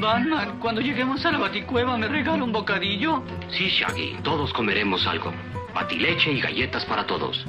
[0.00, 3.22] Batman, cuando lleguemos a la baticueva, ¿me regala un bocadillo?
[3.50, 5.32] Sí, Shaggy, todos comeremos algo.
[5.74, 7.46] Batileche y galletas para todos.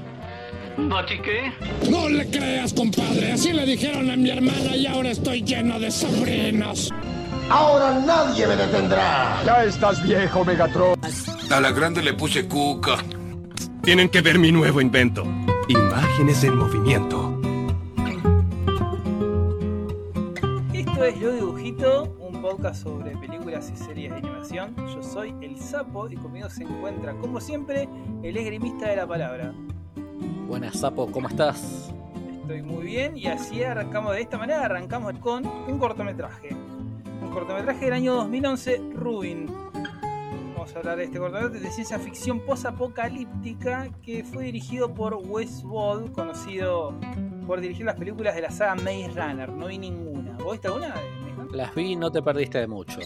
[0.77, 1.51] ¿Bati qué?
[1.89, 3.31] No le creas, compadre.
[3.31, 6.93] Así le dijeron a mi hermana y ahora estoy lleno de sobrinos.
[7.49, 9.41] Ahora nadie me detendrá.
[9.45, 10.95] Ya estás viejo, Megatron.
[11.49, 12.97] A la grande le puse cuca.
[13.81, 15.23] Tienen que ver mi nuevo invento.
[15.67, 17.41] Imágenes en movimiento.
[20.73, 24.75] Esto es Yo Dibujito, un podcast sobre películas y series de animación.
[24.93, 27.89] Yo soy el Sapo y conmigo se encuentra, como siempre,
[28.21, 29.53] el esgrimista de la palabra.
[30.47, 31.91] Buenas, Sapo, ¿cómo estás?
[32.41, 36.49] Estoy muy bien y así arrancamos de esta manera, arrancamos con un cortometraje.
[36.53, 39.47] Un cortometraje del año 2011, Rubin.
[40.53, 45.63] Vamos a hablar de este cortometraje de ciencia ficción post-apocalíptica que fue dirigido por Wes
[45.63, 46.93] Ball, conocido
[47.47, 49.49] por dirigir las películas de la saga Maze Runner.
[49.49, 50.37] No vi ninguna.
[50.37, 50.93] ¿Vos viste alguna?
[51.51, 52.99] Las vi y no te perdiste de mucho.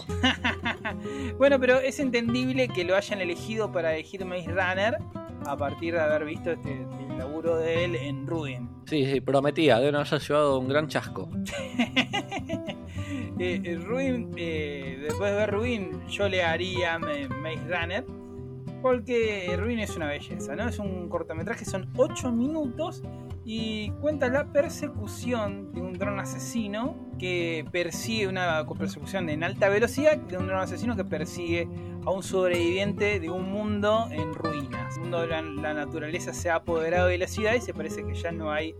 [1.38, 4.98] bueno, pero es entendible que lo hayan elegido para elegir Maze Runner
[5.46, 8.68] a partir de haber visto este, el laburo de él en Rubin.
[8.86, 11.28] Sí, sí, prometía, de no haber llevado un gran chasco.
[13.38, 18.04] eh, Rubin, eh, después de ver Rubin, yo le haría Maze Runner.
[18.82, 20.68] Porque Rubin es una belleza, ¿no?
[20.68, 23.02] Es un cortometraje, son 8 minutos
[23.44, 30.16] y cuenta la persecución de un dron asesino que persigue una persecución en alta velocidad
[30.16, 31.68] de un dron asesino que persigue
[32.04, 34.96] a un sobreviviente de un mundo en ruinas.
[34.96, 38.14] El mundo de la, naturaleza se ha apoderado de la ciudad y se parece que
[38.14, 38.74] ya no hay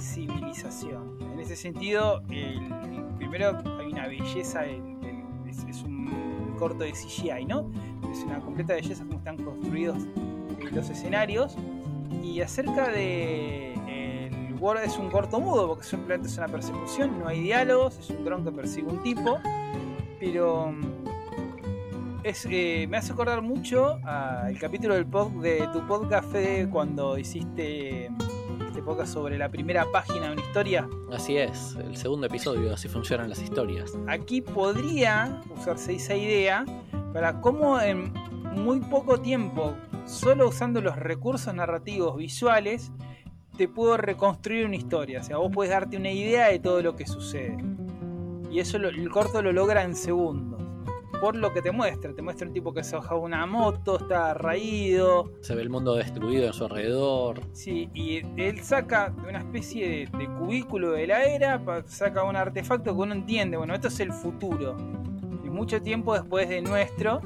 [0.00, 1.18] civilización.
[1.32, 2.60] En ese sentido, el,
[3.18, 4.80] primero hay una belleza, el,
[5.48, 7.70] es, es, un corto de CGI, ¿no?
[8.10, 11.56] Es una completa belleza como están construidos eh, los escenarios.
[12.22, 13.73] Y acerca de
[14.72, 18.44] es un corto mudo porque simplemente es una persecución, no hay diálogos, es un dron
[18.44, 19.38] que persigue un tipo,
[20.18, 20.74] pero
[22.22, 27.18] es, eh, me hace acordar mucho al capítulo del pod, de tu podcast Fede, cuando
[27.18, 28.06] hiciste
[28.66, 30.88] este podcast sobre la primera página de una historia.
[31.12, 33.92] Así es, el segundo episodio, así funcionan las historias.
[34.08, 36.64] Aquí podría usarse esa idea
[37.12, 38.12] para cómo en
[38.54, 39.74] muy poco tiempo,
[40.06, 42.90] solo usando los recursos narrativos visuales,
[43.56, 45.20] te puedo reconstruir una historia.
[45.20, 47.56] O sea, vos puedes darte una idea de todo lo que sucede.
[48.50, 50.62] Y eso lo, el corto lo logra en segundos.
[51.20, 52.12] Por lo que te muestra.
[52.12, 55.32] Te muestra un tipo que se baja una moto, está raído.
[55.40, 57.40] Se ve el mundo destruido a su alrededor.
[57.52, 62.36] Sí, y él saca de una especie de, de cubículo de la era, saca un
[62.36, 63.56] artefacto que uno entiende.
[63.56, 64.76] Bueno, esto es el futuro.
[65.44, 67.20] Y mucho tiempo después de nuestro.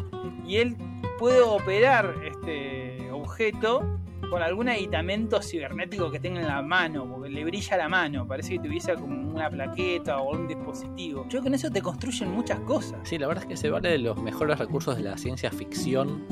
[0.47, 0.77] Y él
[1.19, 3.98] puede operar este objeto
[4.31, 8.55] con algún aditamento cibernético que tenga en la mano, porque le brilla la mano, parece
[8.55, 11.27] que tuviese como una plaqueta o un dispositivo.
[11.29, 12.99] Yo con eso te construyen muchas cosas.
[13.05, 16.25] Sí, la verdad es que se vale de los mejores recursos de la ciencia ficción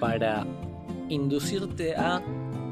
[0.00, 0.46] para
[1.08, 2.20] inducirte a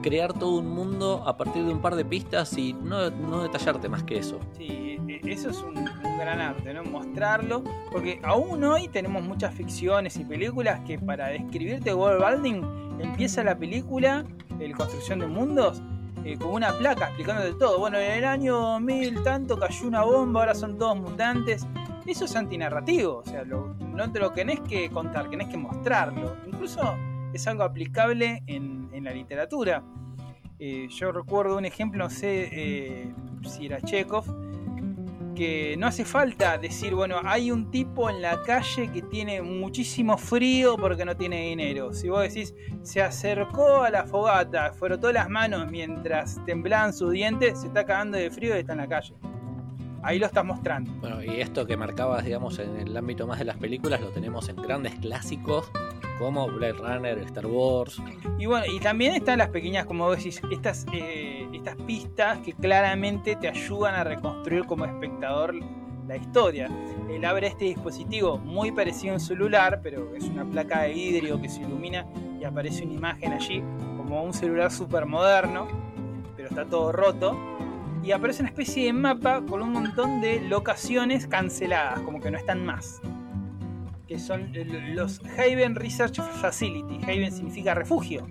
[0.03, 3.89] crear todo un mundo a partir de un par de pistas y no, no detallarte
[3.89, 4.39] más que eso.
[4.57, 6.85] Sí, eso es un, un, gran arte, ¿no?
[6.85, 12.63] Mostrarlo, porque aún hoy tenemos muchas ficciones y películas que para describirte world building
[13.01, 14.25] empieza la película
[14.61, 15.83] el construcción de mundos
[16.25, 17.79] eh, con una placa explicándote todo.
[17.79, 21.67] Bueno, en el año 2000 tanto cayó una bomba, ahora son todos mutantes.
[22.07, 26.37] Eso es antinarrativo, o sea, no te lo tenés que contar, tenés que mostrarlo.
[26.47, 26.81] Incluso
[27.33, 29.83] es algo aplicable en, en la literatura.
[30.59, 34.25] Eh, yo recuerdo un ejemplo, no sé eh, si era Chekhov,
[35.35, 40.17] que no hace falta decir, bueno, hay un tipo en la calle que tiene muchísimo
[40.17, 41.93] frío porque no tiene dinero.
[41.93, 47.61] Si vos decís, se acercó a la fogata, frotó las manos mientras temblaban sus dientes,
[47.61, 49.15] se está cagando de frío y está en la calle.
[50.03, 50.93] Ahí lo estás mostrando.
[51.01, 54.49] Bueno, y esto que marcabas, digamos, en el ámbito más de las películas, lo tenemos
[54.51, 55.71] en grandes clásicos
[56.19, 58.01] como Blade Runner, Star Wars.
[58.39, 62.53] Y bueno, y también están las pequeñas, como vos decís, estas, eh, estas pistas que
[62.53, 65.55] claramente te ayudan a reconstruir como espectador
[66.07, 66.69] la historia.
[67.11, 71.41] Él abre este dispositivo muy parecido a un celular, pero es una placa de vidrio
[71.41, 72.07] que se ilumina
[72.39, 73.63] y aparece una imagen allí
[73.97, 75.67] como un celular súper moderno,
[76.37, 77.35] pero está todo roto.
[78.03, 82.37] Y aparece una especie de mapa con un montón de locaciones canceladas, como que no
[82.37, 83.01] están más
[84.07, 84.53] que son
[84.95, 87.03] los Haven Research Facility.
[87.05, 88.27] Haven significa refugio.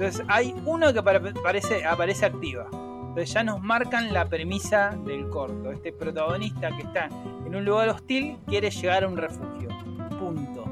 [0.00, 2.66] Entonces hay uno que aparece, aparece activa.
[2.72, 5.72] Entonces ya nos marcan la premisa del corto.
[5.72, 7.10] Este protagonista que está
[7.44, 9.68] en un lugar hostil quiere llegar a un refugio.
[10.18, 10.64] Punto.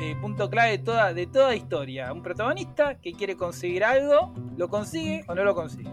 [0.00, 2.12] Eh, punto clave de toda, de toda historia.
[2.12, 5.90] Un protagonista que quiere conseguir algo, lo consigue o no lo consigue.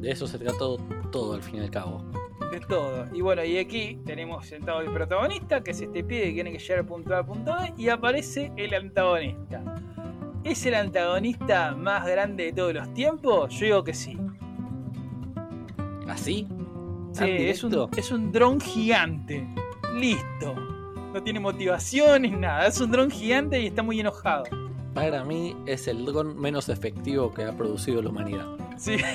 [0.00, 0.58] De eso se trata
[1.12, 2.02] todo, al fin y al cabo.
[2.50, 3.06] de todo.
[3.12, 6.58] Y bueno, y aquí tenemos sentado el protagonista, que es este pibe que tiene que
[6.58, 9.62] llegar punto A punto B, y aparece el antagonista.
[10.46, 13.52] ¿Es el antagonista más grande de todos los tiempos?
[13.54, 14.16] Yo digo que sí.
[16.08, 16.46] ¿Así?
[17.12, 19.46] Sí, ¿Tan es un, es un dron gigante.
[19.94, 20.54] Listo.
[21.12, 22.66] No tiene motivaciones, nada.
[22.66, 24.44] Es un dron gigante y está muy enojado.
[24.94, 28.46] Para mí es el dron menos efectivo que ha producido la humanidad.
[28.76, 28.96] Sí.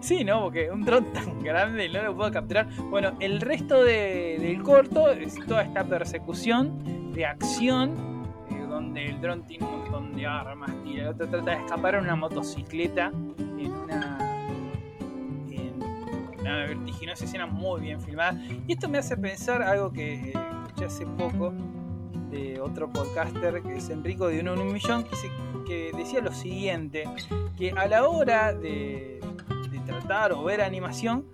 [0.00, 0.44] Sí, ¿no?
[0.44, 2.68] Porque un dron tan grande no lo puedo capturar.
[2.90, 7.94] Bueno, el resto de- del corto es toda esta persecución de acción,
[8.74, 12.00] donde el dron tiene un montón de armas, tira, el otro trata de escapar en
[12.02, 13.06] una motocicleta,
[13.38, 14.18] en una,
[15.50, 15.78] en
[16.44, 18.38] vertiginosa escena muy bien filmada.
[18.66, 20.32] Y esto me hace pensar algo que
[20.66, 21.52] escuché hace poco
[22.30, 25.30] de otro podcaster que es Enrico de Uno en un Millón, que, se-
[25.96, 27.04] decía lo siguiente,
[27.56, 29.20] que a la hora de
[29.86, 31.24] tratar o ver animación,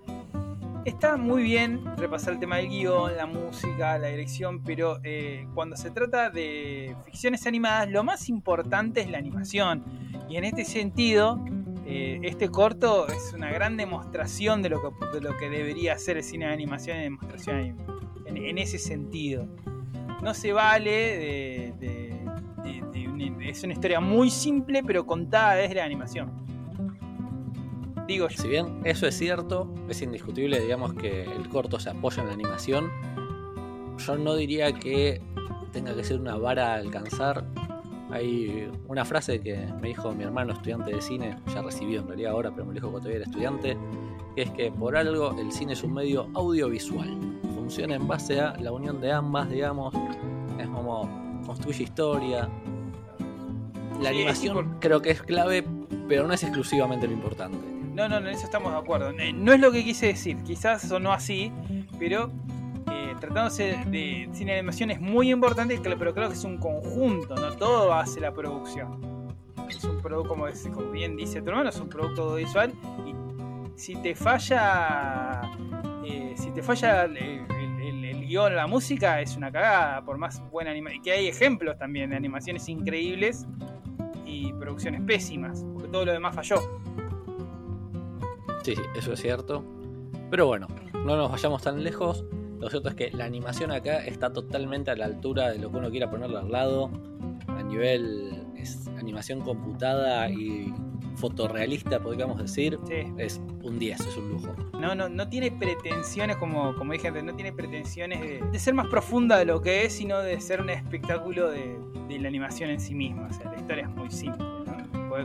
[0.84, 5.76] está muy bien repasar el tema del guion, la música, la dirección, pero eh, cuando
[5.76, 9.84] se trata de ficciones animadas, lo más importante es la animación.
[10.28, 11.44] Y en este sentido,
[11.86, 14.80] eh, este corto es una gran demostración de lo,
[15.38, 17.56] que, debería ser el cine de animación y demostración
[18.26, 19.46] en, en- ese sentido.
[20.22, 22.10] No se vale de, de-
[23.48, 26.30] es una historia muy simple, pero contada desde la animación.
[28.10, 28.42] Digo yo.
[28.42, 32.34] Si bien eso es cierto, es indiscutible, digamos que el corto se apoya en la
[32.34, 32.90] animación,
[34.04, 35.22] yo no diría que
[35.70, 37.44] tenga que ser una vara a alcanzar.
[38.10, 42.32] Hay una frase que me dijo mi hermano estudiante de cine, ya recibido en realidad
[42.32, 43.78] ahora, pero me lo dijo cuando era estudiante,
[44.34, 47.16] que es que por algo el cine es un medio audiovisual.
[47.54, 49.94] Funciona en base a la unión de ambas, digamos,
[50.58, 52.48] es como construye historia.
[54.00, 55.64] La Sí, animación creo que es clave,
[56.08, 57.69] pero no es exclusivamente lo importante.
[58.08, 59.10] No, no, en eso estamos de acuerdo.
[59.10, 61.52] Eh, No es lo que quise decir, quizás sonó así,
[61.98, 62.30] pero
[62.90, 67.34] eh, tratándose de cine de animación es muy importante, pero creo que es un conjunto,
[67.36, 69.28] no todo hace la producción.
[69.68, 70.46] Es un producto, como,
[70.92, 72.72] bien dice tu hermano, es un producto audiovisual
[73.06, 73.14] y
[73.78, 75.42] si te falla,
[76.04, 80.18] eh, si te falla el, el- el- el guion, la música, es una cagada, por
[80.18, 81.02] más buena animación.
[81.02, 83.46] Que hay ejemplos también de animaciones increíbles
[84.26, 86.56] y producciones pésimas, porque todo lo demás falló.
[88.62, 89.64] Sí, sí, eso es cierto.
[90.30, 90.68] Pero bueno,
[91.04, 92.24] no nos vayamos tan lejos.
[92.58, 95.78] Lo cierto es que la animación acá está totalmente a la altura de lo que
[95.78, 96.90] uno quiera ponerle al lado.
[97.48, 100.72] A nivel es animación computada y
[101.16, 102.78] fotorrealista, podríamos decir.
[102.86, 103.12] Sí.
[103.18, 104.54] Es un 10, es un lujo.
[104.78, 108.74] No, no, no tiene pretensiones, como, como dije antes, no tiene pretensiones de, de ser
[108.74, 111.78] más profunda de lo que es, sino de ser un espectáculo de,
[112.08, 113.28] de la animación en sí misma.
[113.30, 114.59] O sea, la historia es muy simple.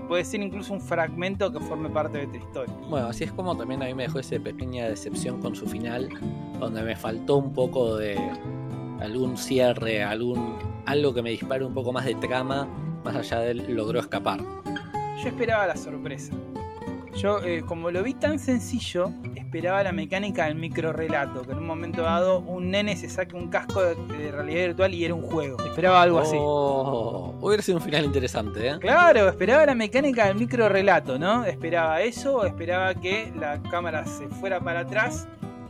[0.08, 2.76] Puede, ser incluso un fragmento que forme parte de otra historia.
[2.90, 6.10] Bueno, así es como también a mí me dejó esa pequeña decepción con su final,
[6.60, 8.18] donde me faltó un poco de
[9.00, 12.68] algún cierre, algún algo que me dispare un poco más de trama,
[13.04, 14.40] más allá de él logró escapar.
[15.22, 16.34] Yo esperaba la sorpresa.
[17.16, 21.68] Yo, eh, como lo vi tan sencillo, esperaba la mecánica del microrelato, que en un
[21.68, 25.22] momento dado un nene se saque un casco de, de realidad virtual y era un
[25.22, 25.58] juego.
[25.66, 26.36] Esperaba algo así.
[26.38, 28.80] Oh, hubiera sido un final interesante, ¿eh?
[28.80, 31.46] Claro, esperaba la mecánica del microrelato, ¿no?
[31.46, 35.28] Esperaba eso, o esperaba que la cámara se fuera para atrás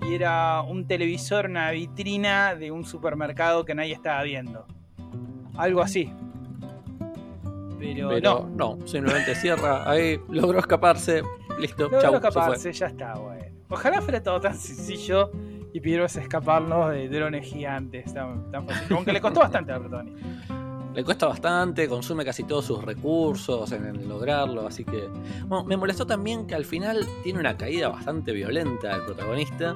[0.10, 4.66] y era un televisor, una vitrina de un supermercado que nadie estaba viendo.
[5.58, 6.12] Algo así.
[7.94, 11.22] Pero, Pero no, no, simplemente cierra, ahí logró escaparse,
[11.60, 13.44] listo, logró chau, escaparse, ya está, bueno.
[13.70, 15.32] Ojalá fuera todo tan sencillo
[15.74, 18.96] y pudiéramos escaparnos de drones gigantes tan, tan fácil.
[18.96, 20.26] Aunque le costó bastante al protagonista.
[20.94, 25.10] Le cuesta bastante, consume casi todos sus recursos en lograrlo, así que...
[25.46, 29.76] Bueno, me molestó también que al final tiene una caída bastante violenta el protagonista.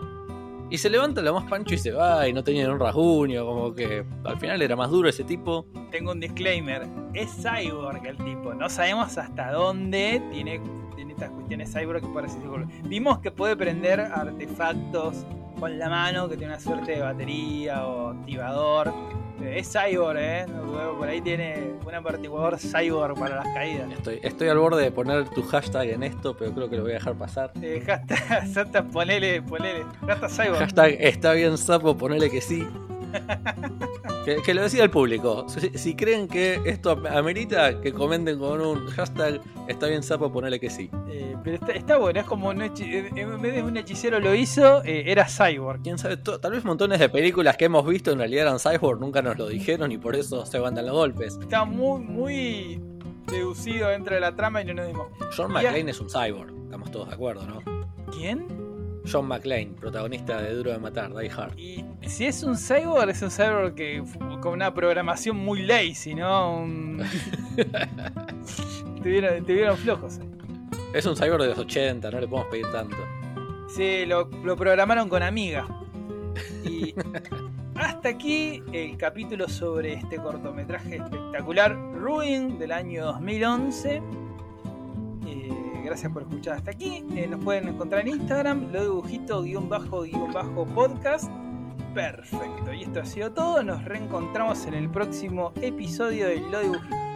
[0.72, 3.74] Y se levanta lo más pancho y se va y no tenía un rasguño, como
[3.74, 5.66] que al final era más duro ese tipo.
[5.90, 6.88] tengo un disclaimer.
[7.16, 8.54] Es cyborg el tipo.
[8.54, 10.62] No sabemos hasta dónde tiene,
[10.96, 12.68] tiene estas cuestiones cyborg que parece seguro.
[12.84, 15.26] Vimos que puede prender artefactos
[15.60, 18.94] con la mano, que tiene una suerte de batería o activador.
[19.42, 20.46] Eh, Es cyborg, ¿eh?
[20.98, 23.92] Por ahí tiene un amortiguador cyborg para las caídas.
[23.92, 26.92] Estoy, estoy al borde de poner tu hashtag en esto, pero creo que lo voy
[26.92, 27.52] a dejar pasar.
[27.62, 28.18] Eh, hashtag,
[28.54, 29.84] hashtag, ponele, ponele.
[30.08, 30.60] Hashtag cyborg.
[30.60, 32.68] Hashtag está bien sapo, ponele que sí.
[34.26, 35.46] Que, que lo decía el público.
[35.48, 40.60] Si, si creen que esto amerita, que comenten con un hashtag está bien sapo, ponele
[40.60, 40.90] que sí.
[41.10, 44.20] Eh, pero está, está bueno, es como un hechi- en en vez de un hechicero
[44.20, 45.82] lo hizo, eh, era cyborg.
[45.82, 49.22] Quién sabe, tal vez montones de películas que hemos visto en realidad eran cyborg, nunca
[49.22, 51.38] nos lo dijeron y por eso se aguantan los golpes.
[51.42, 52.82] Está muy, muy
[53.28, 55.08] deducido dentro de la trama y no nos dimos.
[55.36, 55.52] John.
[55.54, 57.62] McClane es un cyborg, estamos todos de acuerdo, ¿no?
[58.12, 58.46] ¿Quién?
[59.06, 61.58] John McClane, protagonista de Duro de Matar, Die Hard.
[61.58, 64.04] Y si es un cyborg, es un cyborg que
[64.42, 66.58] con una programación muy lazy, ¿no?
[66.58, 67.04] Un...
[69.04, 70.20] tuvieron flojos.
[70.20, 70.30] ahí.
[70.94, 72.98] Es un cyborg de los 80, no le podemos pedir tanto.
[73.70, 75.68] Sí, lo, lo programaron con Amiga.
[76.66, 76.96] Y
[77.76, 84.02] hasta aquí el capítulo sobre este cortometraje espectacular, Ruin, del año 2011.
[85.28, 85.59] Eh,
[85.90, 87.04] gracias por escuchar hasta aquí.
[87.16, 91.32] Eh, nos pueden encontrar en Instagram, lo dibujito guion bajo guion bajo podcast.
[91.96, 93.64] Perfecto, y esto ha sido todo.
[93.64, 97.09] Nos reencontramos en el próximo episodio de Lo Dibujito.